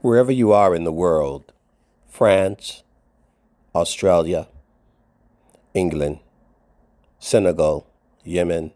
[0.00, 1.52] wherever you are in the world
[2.08, 2.82] France,
[3.74, 4.48] Australia,
[5.74, 6.18] England,
[7.18, 7.86] Senegal,
[8.24, 8.72] Yemen,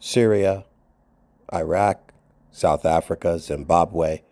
[0.00, 0.64] Syria,
[1.52, 2.12] Iraq,
[2.50, 4.22] South Africa, Zimbabwe,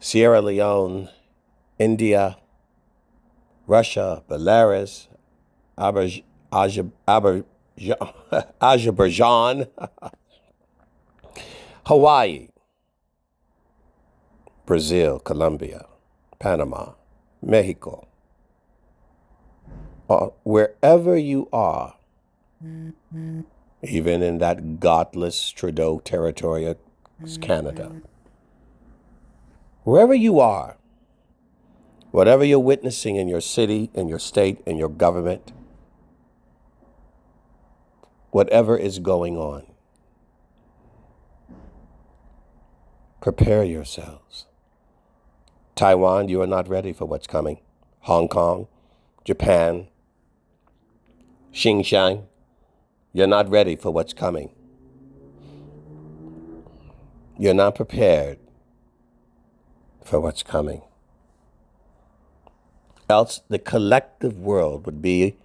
[0.00, 1.08] Sierra Leone,
[1.78, 2.38] India,
[3.66, 5.06] Russia, Belarus,
[8.60, 9.66] Azerbaijan,
[11.86, 12.48] Hawaii,
[14.70, 15.84] Brazil, Colombia,
[16.38, 16.92] Panama,
[17.42, 18.06] Mexico,
[20.08, 21.96] uh, wherever you are,
[23.82, 26.76] even in that godless Trudeau territory of
[27.40, 28.00] Canada,
[29.82, 30.76] wherever you are,
[32.12, 35.50] whatever you're witnessing in your city, in your state, in your government,
[38.30, 39.66] whatever is going on,
[43.20, 44.46] prepare yourselves.
[45.80, 47.58] Taiwan, you are not ready for what's coming.
[48.00, 48.66] Hong Kong,
[49.24, 49.86] Japan,
[51.54, 52.26] Xinjiang,
[53.14, 54.50] you're not ready for what's coming.
[57.38, 58.38] You're not prepared
[60.04, 60.82] for what's coming.
[63.08, 65.38] Else, the collective world would be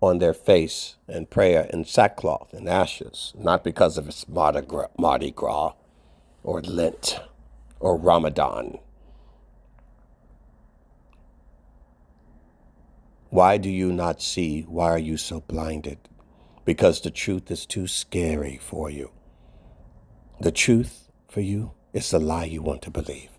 [0.00, 5.74] on their face in prayer in sackcloth and ashes, not because of its Mardi Gras
[6.42, 7.20] or Lent
[7.78, 8.78] or Ramadan
[13.32, 14.60] Why do you not see?
[14.68, 15.96] Why are you so blinded?
[16.66, 19.10] Because the truth is too scary for you.
[20.38, 23.30] The truth for you is the lie you want to believe.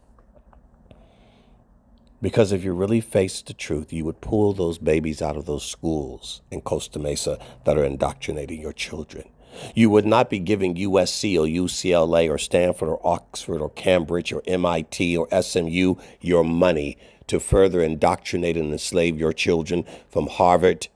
[2.23, 5.63] Because if you really faced the truth, you would pull those babies out of those
[5.63, 9.29] schools in Costa Mesa that are indoctrinating your children.
[9.75, 14.41] You would not be giving USC or UCLA or Stanford or Oxford or Cambridge or
[14.47, 20.87] MIT or SMU your money to further indoctrinate and enslave your children from Harvard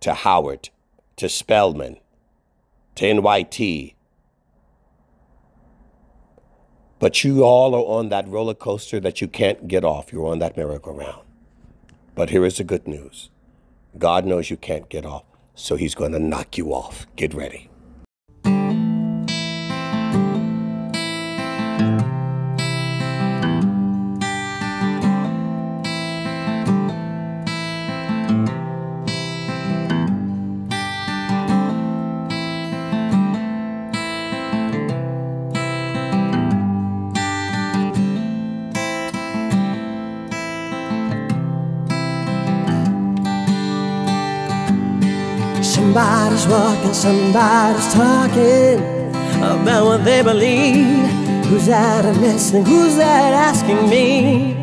[0.00, 0.70] to Howard
[1.16, 1.98] to Spelman
[2.94, 3.94] to NYT.
[6.98, 10.12] But you all are on that roller coaster that you can't get off.
[10.12, 11.22] You're on that merry-go-round.
[12.14, 13.30] But here is the good news
[13.96, 17.06] God knows you can't get off, so He's going to knock you off.
[17.14, 17.67] Get ready.
[45.78, 48.80] Somebody's walking, somebody's talking
[49.38, 51.06] about what they believe.
[51.46, 52.64] Who's that listening?
[52.64, 54.54] Who's that asking me?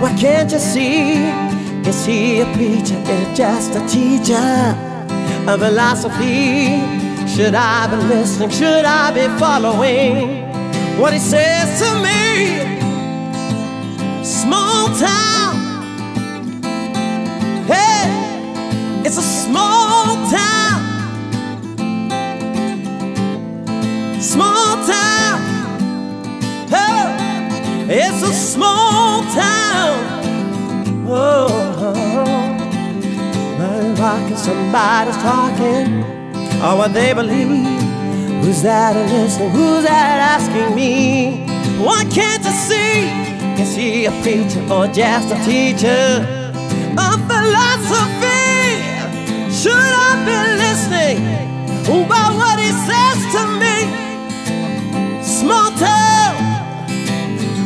[0.00, 1.14] Why can't you see?
[1.84, 2.94] Is he a preacher?
[2.94, 4.76] Is just a teacher
[5.50, 6.78] A philosophy?
[7.26, 8.50] Should I be listening?
[8.50, 10.46] Should I be following
[10.96, 12.62] what he says to me?
[14.22, 15.56] Small town.
[17.66, 20.51] Hey, it's a small town.
[24.86, 25.40] Town.
[26.72, 29.98] Oh, it's a small town.
[31.06, 31.48] Oh,
[31.78, 31.94] oh,
[32.26, 32.62] oh.
[33.58, 36.04] somebody's rocking, somebody's talking.
[36.62, 37.48] Oh, what they believe.
[38.42, 39.50] Who's that listening?
[39.50, 41.46] Who's that asking me?
[41.78, 43.62] Why can't I see?
[43.62, 46.26] Is he a preacher or just a teacher
[46.98, 48.32] of philosophy?
[49.50, 51.42] Should I be listening
[51.86, 54.11] about what he says to me?
[55.42, 56.34] Small town.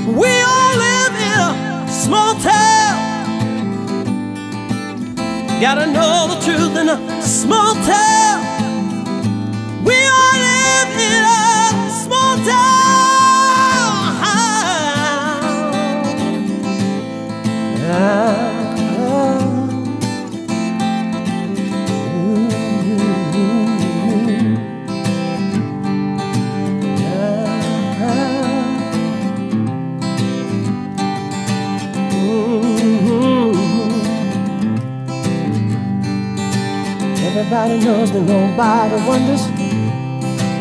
[0.06, 2.96] We all live in a small town.
[5.60, 8.35] Gotta know the truth in a small town.
[37.56, 39.44] Everybody knows that nobody wonders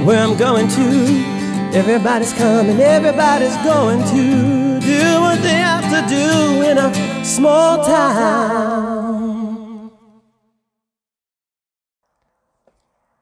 [0.08, 1.78] where I'm going to.
[1.78, 6.94] Everybody's coming, everybody's going to do what they have to do in a
[7.26, 9.12] small town.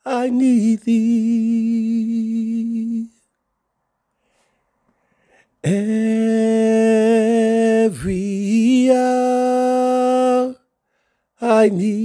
[0.04, 1.21] I need thee.
[11.62, 12.01] I need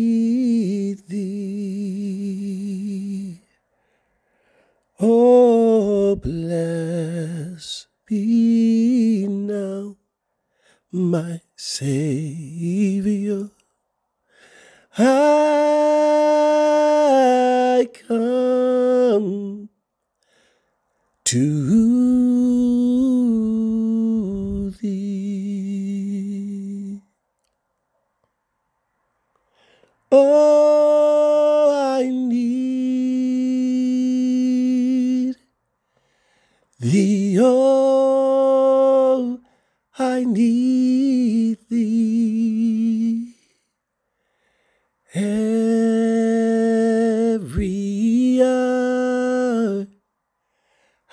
[48.41, 49.87] Hour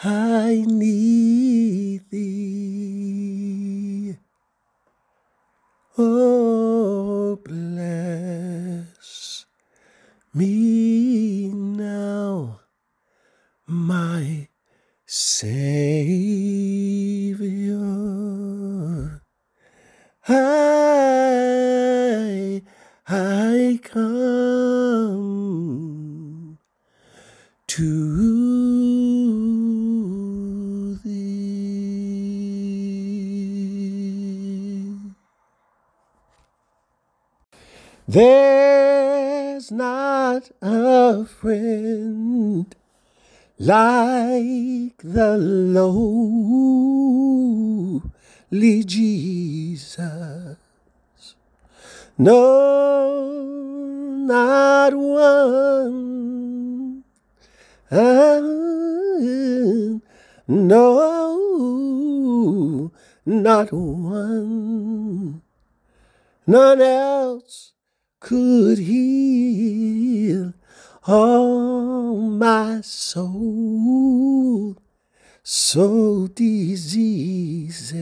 [0.02, 4.16] I need thee.
[5.96, 9.46] Oh, bless
[10.34, 12.60] me now,
[13.66, 14.48] my
[15.06, 16.02] Savior.
[20.28, 20.34] I,
[23.08, 24.23] I come
[27.74, 27.82] to
[31.02, 32.44] thee.
[38.06, 42.76] There's not a friend
[43.58, 46.44] like the lowly
[48.84, 50.56] Jesus.
[52.16, 53.42] No,
[54.28, 56.14] not one.
[60.48, 60.90] No,
[63.24, 65.42] not one.
[66.44, 67.72] None else
[68.18, 70.54] could heal
[71.06, 74.76] all my soul,
[75.44, 77.96] so diseases.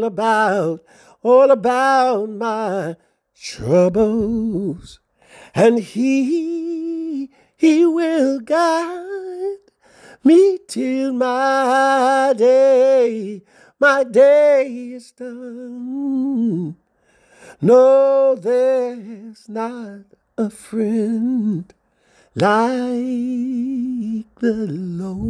[0.04, 0.84] about,
[1.22, 2.96] all about my
[3.34, 5.00] troubles.
[5.54, 9.58] And he, he will guide
[10.24, 13.42] me till my day,
[13.80, 16.76] my day is done.
[17.60, 18.36] No,
[19.48, 20.02] not
[20.38, 21.72] a friend
[22.34, 25.20] like the lowly,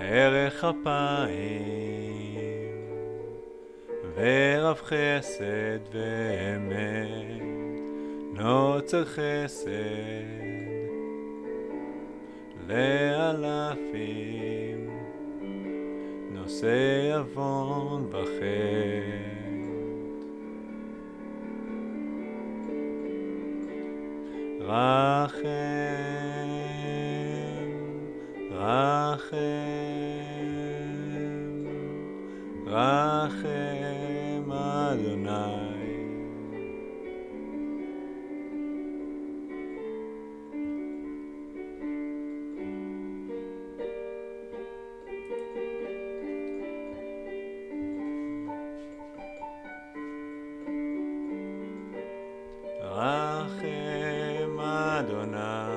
[0.00, 1.54] ערך אפיים
[4.16, 7.42] ורב חסד ואמת,
[8.34, 10.44] נוצר חסד
[12.68, 14.53] לאלפים.
[16.44, 19.44] נושא עוון בחטא.
[24.60, 25.44] רחם,
[28.50, 29.34] רחם,
[32.66, 33.83] רחם.
[52.93, 55.72] רחם אדוני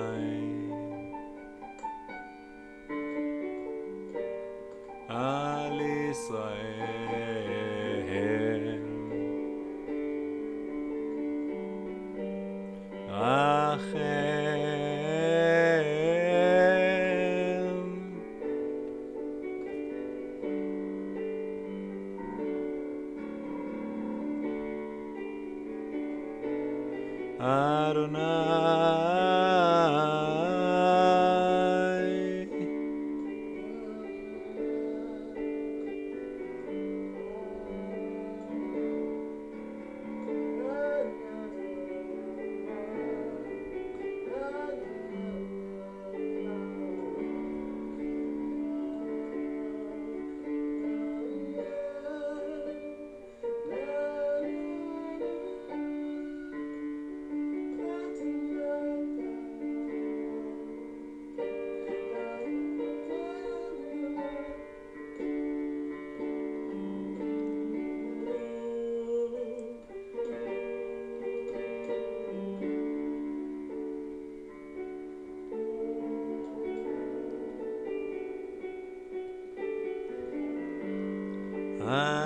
[27.39, 29.26] Adonai.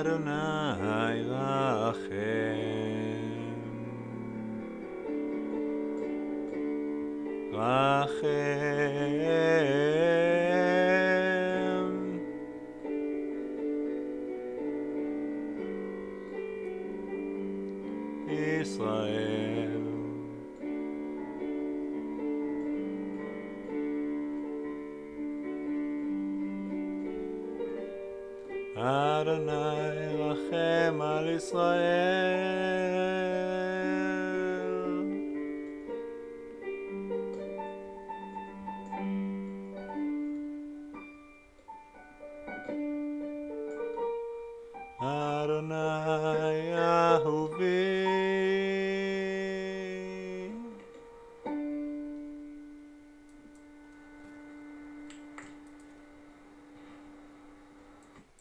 [0.01, 0.50] Adonai